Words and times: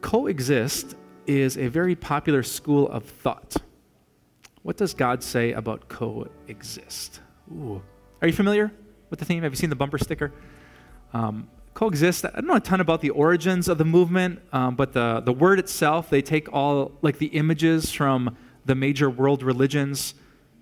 coexist 0.00 0.94
is 1.26 1.56
a 1.58 1.68
very 1.68 1.94
popular 1.94 2.42
school 2.42 2.88
of 2.88 3.04
thought. 3.04 3.56
What 4.62 4.76
does 4.76 4.94
God 4.94 5.22
say 5.22 5.52
about 5.52 5.88
coexist? 5.88 7.20
Ooh. 7.52 7.82
Are 8.20 8.28
you 8.28 8.34
familiar 8.34 8.72
with 9.10 9.18
the 9.18 9.24
theme? 9.24 9.42
Have 9.42 9.52
you 9.52 9.56
seen 9.56 9.70
the 9.70 9.76
bumper 9.76 9.98
sticker? 9.98 10.32
Um, 11.12 11.48
coexist, 11.74 12.24
I 12.24 12.30
don't 12.30 12.46
know 12.46 12.54
a 12.54 12.60
ton 12.60 12.80
about 12.80 13.00
the 13.00 13.10
origins 13.10 13.68
of 13.68 13.78
the 13.78 13.84
movement, 13.84 14.40
um, 14.52 14.74
but 14.76 14.92
the, 14.92 15.20
the 15.20 15.32
word 15.32 15.58
itself, 15.58 16.10
they 16.10 16.22
take 16.22 16.52
all 16.52 16.92
like 17.02 17.18
the 17.18 17.26
images 17.26 17.92
from 17.92 18.36
the 18.64 18.74
major 18.74 19.10
world 19.10 19.42
religions. 19.42 20.14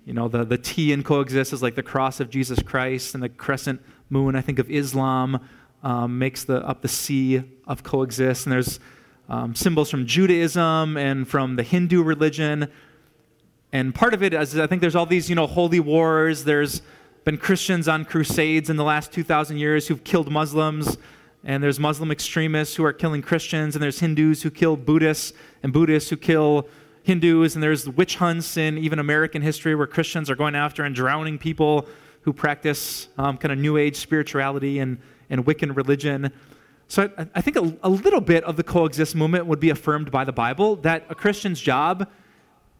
You 0.05 0.13
know, 0.13 0.27
the, 0.27 0.43
the 0.43 0.57
T 0.57 0.91
in 0.91 1.01
coexist 1.03 1.53
is 1.53 1.63
like 1.63 1.75
the 1.75 1.83
cross 1.83 2.19
of 2.19 2.29
Jesus 2.29 2.61
Christ, 2.61 3.15
and 3.15 3.23
the 3.23 3.29
crescent 3.29 3.81
moon, 4.09 4.35
I 4.35 4.41
think, 4.41 4.59
of 4.59 4.69
Islam 4.69 5.39
um, 5.81 6.19
makes 6.19 6.43
the, 6.43 6.57
up 6.67 6.81
the 6.81 6.87
C 6.87 7.43
of 7.65 7.81
coexist. 7.81 8.45
And 8.45 8.53
there's 8.53 8.79
um, 9.29 9.55
symbols 9.55 9.89
from 9.89 10.05
Judaism 10.05 10.97
and 10.97 11.27
from 11.27 11.55
the 11.55 11.63
Hindu 11.63 12.03
religion. 12.03 12.71
And 13.71 13.93
part 13.93 14.13
of 14.13 14.23
it 14.23 14.33
is, 14.33 14.57
I 14.57 14.67
think 14.67 14.81
there's 14.81 14.95
all 14.95 15.05
these, 15.05 15.29
you 15.29 15.35
know, 15.35 15.47
holy 15.47 15.79
wars. 15.79 16.43
There's 16.43 16.81
been 17.23 17.37
Christians 17.37 17.87
on 17.87 18.05
crusades 18.05 18.69
in 18.69 18.77
the 18.77 18.83
last 18.83 19.11
2,000 19.11 19.57
years 19.57 19.87
who've 19.87 20.03
killed 20.03 20.31
Muslims. 20.31 20.97
And 21.43 21.61
there's 21.61 21.79
Muslim 21.79 22.11
extremists 22.11 22.75
who 22.75 22.85
are 22.85 22.93
killing 22.93 23.21
Christians. 23.21 23.75
And 23.75 23.83
there's 23.83 23.99
Hindus 23.99 24.43
who 24.43 24.51
kill 24.51 24.77
Buddhists 24.77 25.33
and 25.61 25.73
Buddhists 25.73 26.09
who 26.09 26.17
kill 26.17 26.69
Hindus. 27.03 27.55
And 27.55 27.63
there's 27.63 27.89
witch 27.89 28.15
hunts 28.15 28.57
in 28.57 28.77
even 28.77 28.99
American 28.99 29.41
history 29.41 29.75
where 29.75 29.87
Christians 29.87 30.29
are 30.29 30.35
going 30.35 30.55
after 30.55 30.83
and 30.83 30.95
drowning 30.95 31.37
people 31.37 31.87
who 32.21 32.33
practice 32.33 33.09
um, 33.17 33.37
kind 33.37 33.51
of 33.51 33.59
New 33.59 33.77
Age 33.77 33.97
spirituality 33.97 34.79
and, 34.79 34.97
and 35.29 35.45
Wiccan 35.45 35.75
religion. 35.75 36.31
So 36.87 37.09
I, 37.17 37.27
I 37.35 37.41
think 37.41 37.57
a, 37.57 37.77
a 37.83 37.89
little 37.89 38.21
bit 38.21 38.43
of 38.43 38.57
the 38.57 38.63
coexist 38.63 39.15
movement 39.15 39.45
would 39.47 39.59
be 39.59 39.69
affirmed 39.69 40.11
by 40.11 40.23
the 40.23 40.31
Bible 40.31 40.75
that 40.77 41.05
a 41.09 41.15
Christian's 41.15 41.59
job 41.59 42.09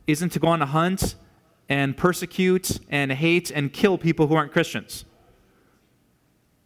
isn't 0.08 0.30
to 0.30 0.40
go 0.40 0.48
on 0.48 0.62
a 0.62 0.66
hunt 0.66 1.16
and 1.68 1.98
persecute 1.98 2.80
and 2.90 3.12
hate 3.12 3.50
and 3.52 3.74
kill 3.74 3.98
people 3.98 4.28
who 4.28 4.36
aren't 4.36 4.52
Christians. 4.52 5.06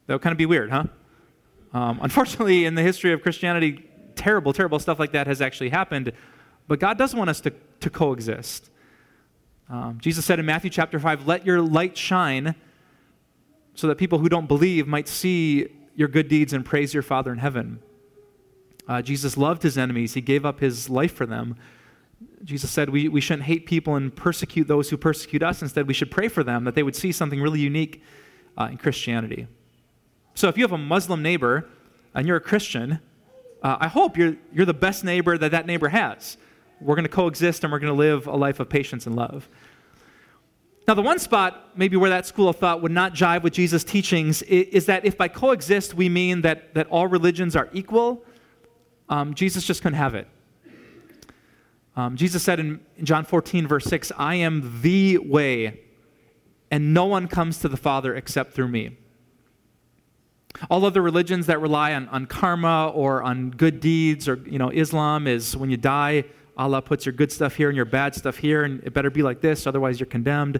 That 0.08 0.16
would 0.16 0.22
kind 0.22 0.32
of 0.32 0.38
be 0.38 0.46
weird, 0.46 0.72
huh? 0.72 0.86
Um, 1.74 2.00
unfortunately, 2.04 2.66
in 2.66 2.76
the 2.76 2.82
history 2.82 3.14
of 3.14 3.22
Christianity, 3.22 3.86
terrible, 4.16 4.54
terrible 4.54 4.80
stuff 4.80 5.00
like 5.00 5.12
that 5.14 5.28
has 5.28 5.42
actually 5.42 5.70
happened. 5.70 6.12
But 6.68 6.80
God 6.80 6.98
doesn't 6.98 7.18
want 7.18 7.30
us 7.30 7.40
to, 7.42 7.54
to 7.80 7.90
coexist. 7.90 8.70
Um, 9.70 10.00
Jesus 10.02 10.26
said 10.26 10.40
in 10.40 10.46
Matthew 10.46 10.70
chapter 10.70 11.00
5, 11.00 11.28
Let 11.28 11.46
your 11.46 11.62
light 11.62 11.98
shine 11.98 12.56
so 13.76 13.88
that 13.88 13.98
people 13.98 14.20
who 14.20 14.28
don't 14.28 14.48
believe 14.48 14.88
might 14.88 15.08
see 15.08 15.68
your 16.00 16.08
good 16.08 16.30
deeds 16.30 16.54
and 16.54 16.66
praise 16.66 16.94
your 16.94 17.04
Father 17.04 17.30
in 17.30 17.40
heaven. 17.40 17.82
Uh, 18.88 19.02
Jesus 19.02 19.36
loved 19.36 19.64
his 19.64 19.78
enemies, 19.78 20.14
he 20.14 20.22
gave 20.22 20.46
up 20.46 20.62
his 20.62 20.90
life 20.90 21.14
for 21.14 21.26
them. 21.26 21.58
Jesus 22.46 22.72
said 22.72 22.90
we, 22.90 23.10
we 23.10 23.20
shouldn't 23.20 23.44
hate 23.44 23.66
people 23.66 23.96
and 23.96 24.16
persecute 24.16 24.66
those 24.66 24.90
who 24.90 24.98
persecute 24.98 25.44
us. 25.44 25.62
Instead, 25.62 25.88
we 25.88 25.94
should 25.94 26.10
pray 26.10 26.30
for 26.30 26.42
them 26.42 26.64
that 26.64 26.74
they 26.74 26.84
would 26.84 26.96
see 26.96 27.12
something 27.12 27.42
really 27.42 27.60
unique 27.60 28.02
uh, 28.58 28.70
in 28.72 28.78
Christianity. 28.78 29.48
So, 30.36 30.48
if 30.48 30.58
you 30.58 30.64
have 30.64 30.72
a 30.72 30.78
Muslim 30.78 31.22
neighbor 31.22 31.68
and 32.16 32.26
you're 32.26 32.38
a 32.38 32.42
Christian, 32.42 33.02
uh, 33.62 33.78
I 33.82 33.90
hope 33.90 34.18
you're, 34.18 34.38
you're 34.54 34.66
the 34.66 34.74
best 34.74 35.04
neighbor 35.04 35.38
that 35.38 35.52
that 35.52 35.66
neighbor 35.66 35.90
has. 35.90 36.38
We're 36.80 36.96
going 36.96 37.04
to 37.04 37.10
coexist 37.10 37.66
and 37.66 37.74
we're 37.74 37.80
going 37.80 37.94
to 37.94 38.00
live 38.00 38.26
a 38.26 38.38
life 38.38 38.62
of 38.62 38.70
patience 38.70 39.06
and 39.06 39.18
love. 39.18 39.50
Now, 40.90 40.96
the 40.96 41.04
one 41.04 41.20
spot 41.20 41.78
maybe 41.78 41.98
where 41.98 42.10
that 42.10 42.26
school 42.26 42.50
of 42.50 42.56
thought 42.56 42.82
would 42.82 42.92
not 42.92 43.14
jive 43.14 43.44
with 43.44 43.54
Jesus' 43.54 43.84
teachings 43.84 44.42
is 44.42 44.88
that 44.88 45.06
if 45.06 45.16
by 45.16 45.28
coexist 45.28 45.94
we 45.94 46.10
mean 46.10 46.42
that, 46.42 46.74
that 46.74 46.88
all 46.88 47.06
religions 47.06 47.56
are 47.56 47.70
equal, 47.74 48.26
um, 49.08 49.36
Jesus 49.36 49.68
just 49.68 49.84
couldn't 49.84 50.00
have 50.00 50.16
it. 50.16 50.28
Um, 51.96 52.16
Jesus 52.16 52.42
said 52.42 52.60
in 52.60 52.80
John 53.04 53.24
14, 53.24 53.68
verse 53.68 53.86
6, 53.86 54.12
I 54.18 54.34
am 54.34 54.80
the 54.82 55.20
way, 55.20 55.80
and 56.72 56.92
no 56.92 57.06
one 57.06 57.28
comes 57.28 57.60
to 57.60 57.68
the 57.68 57.78
Father 57.78 58.16
except 58.16 58.54
through 58.54 58.70
me. 58.70 58.98
All 60.72 60.84
other 60.86 61.04
religions 61.04 61.46
that 61.46 61.62
rely 61.62 61.94
on, 61.94 62.08
on 62.08 62.26
karma 62.26 62.88
or 62.96 63.22
on 63.22 63.52
good 63.52 63.80
deeds, 63.80 64.28
or 64.28 64.38
you 64.38 64.58
know, 64.58 64.72
Islam 64.72 65.28
is 65.28 65.56
when 65.56 65.70
you 65.70 65.78
die, 65.78 66.24
Allah 66.60 66.82
puts 66.82 67.06
your 67.06 67.14
good 67.14 67.32
stuff 67.32 67.56
here 67.56 67.70
and 67.70 67.76
your 67.76 67.86
bad 67.86 68.14
stuff 68.14 68.36
here, 68.36 68.66
and 68.66 68.84
it 68.84 68.94
better 68.94 69.10
be 69.10 69.24
like 69.24 69.40
this, 69.40 69.66
otherwise 69.66 69.98
you're 69.98 70.08
condemned. 70.08 70.60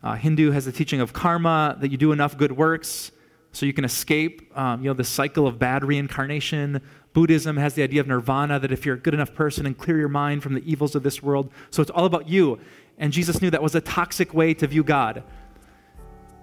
Uh, 0.00 0.14
Hindu 0.14 0.52
has 0.52 0.66
the 0.66 0.72
teaching 0.72 1.00
of 1.00 1.12
karma, 1.12 1.76
that 1.80 1.90
you 1.90 1.96
do 1.96 2.12
enough 2.12 2.38
good 2.38 2.52
works 2.52 3.10
so 3.50 3.66
you 3.66 3.72
can 3.72 3.84
escape 3.84 4.56
um, 4.56 4.82
you 4.82 4.88
know, 4.88 4.94
the 4.94 5.02
cycle 5.02 5.48
of 5.48 5.58
bad 5.58 5.82
reincarnation. 5.82 6.80
Buddhism 7.12 7.56
has 7.56 7.74
the 7.74 7.82
idea 7.82 8.00
of 8.00 8.06
nirvana, 8.06 8.60
that 8.60 8.70
if 8.70 8.86
you're 8.86 8.94
a 8.94 9.00
good 9.00 9.14
enough 9.14 9.34
person 9.34 9.66
and 9.66 9.76
clear 9.76 9.98
your 9.98 10.08
mind 10.08 10.44
from 10.44 10.54
the 10.54 10.70
evils 10.70 10.94
of 10.94 11.02
this 11.02 11.20
world, 11.24 11.50
so 11.70 11.82
it's 11.82 11.90
all 11.90 12.04
about 12.04 12.28
you. 12.28 12.60
And 12.96 13.12
Jesus 13.12 13.42
knew 13.42 13.50
that 13.50 13.62
was 13.62 13.74
a 13.74 13.80
toxic 13.80 14.32
way 14.32 14.54
to 14.54 14.66
view 14.68 14.84
God. 14.84 15.24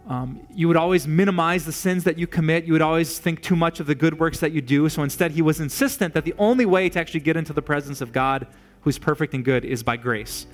Um, 0.10 0.46
you 0.54 0.68
would 0.68 0.76
always 0.76 1.08
minimize 1.08 1.64
the 1.66 1.72
sins 1.72 2.04
that 2.04 2.18
you 2.18 2.28
commit. 2.28 2.66
You 2.66 2.74
would 2.74 2.82
always 2.82 3.18
think 3.18 3.42
too 3.42 3.56
much 3.56 3.80
of 3.80 3.88
the 3.88 3.96
good 3.96 4.20
works 4.20 4.40
that 4.40 4.52
you 4.52 4.62
do. 4.62 4.90
So 4.90 5.02
instead, 5.04 5.32
he 5.32 5.42
was 5.42 5.62
insistent 5.62 6.14
that 6.16 6.26
the 6.26 6.36
only 6.38 6.66
way 6.66 6.90
to 6.90 7.00
actually 7.00 7.22
get 7.22 7.38
into 7.38 7.54
the 7.54 7.62
presence 7.62 8.02
of 8.02 8.12
God 8.12 8.46
who's 8.84 8.98
perfect 8.98 9.34
and 9.34 9.44
good 9.44 9.66
is 9.66 9.84
by 9.84 9.98
grace, 9.98 10.46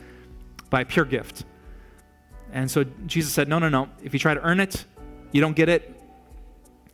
by 0.69 0.83
pure 0.83 1.05
gift. 1.05 1.45
And 2.51 2.69
so 2.69 2.83
Jesus 3.05 3.33
said, 3.33 3.47
No, 3.47 3.59
no, 3.59 3.69
no. 3.69 3.89
If 4.03 4.13
you 4.13 4.19
try 4.19 4.33
to 4.33 4.41
earn 4.41 4.59
it, 4.59 4.85
you 5.31 5.41
don't 5.41 5.55
get 5.55 5.69
it. 5.69 5.95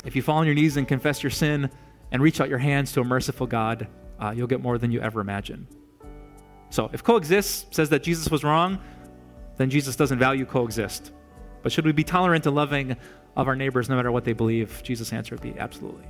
If 0.03 0.15
you 0.15 0.21
fall 0.21 0.37
on 0.37 0.45
your 0.45 0.55
knees 0.55 0.77
and 0.77 0.87
confess 0.87 1.23
your 1.23 1.29
sin 1.29 1.69
and 2.11 2.21
reach 2.21 2.39
out 2.39 2.49
your 2.49 2.59
hands 2.59 2.91
to 2.93 3.01
a 3.01 3.03
merciful 3.03 3.47
God, 3.47 3.87
uh, 4.19 4.33
you'll 4.35 4.47
get 4.47 4.61
more 4.61 4.77
than 4.77 4.91
you 4.91 5.01
ever 5.01 5.19
imagine. 5.19 5.67
So 6.69 6.89
if 6.93 7.03
coexist 7.03 7.73
says 7.73 7.89
that 7.89 8.03
Jesus 8.03 8.29
was 8.29 8.43
wrong, 8.43 8.79
then 9.57 9.69
Jesus 9.69 9.95
doesn't 9.95 10.19
value 10.19 10.45
coexist. 10.45 11.11
But 11.63 11.71
should 11.71 11.85
we 11.85 11.91
be 11.91 12.03
tolerant 12.03 12.45
and 12.45 12.55
loving 12.55 12.95
of 13.35 13.47
our 13.47 13.55
neighbors 13.55 13.89
no 13.89 13.95
matter 13.95 14.11
what 14.11 14.23
they 14.23 14.33
believe? 14.33 14.81
Jesus' 14.83 15.11
answer 15.11 15.35
would 15.35 15.41
be 15.41 15.57
absolutely. 15.57 16.05